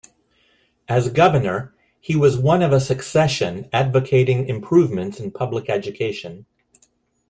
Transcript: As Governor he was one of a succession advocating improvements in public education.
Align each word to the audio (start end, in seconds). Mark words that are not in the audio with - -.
As 0.87 1.09
Governor 1.09 1.75
he 1.99 2.15
was 2.15 2.35
one 2.35 2.63
of 2.63 2.71
a 2.71 2.79
succession 2.79 3.69
advocating 3.71 4.47
improvements 4.49 5.19
in 5.19 5.29
public 5.29 5.69
education. 5.69 6.47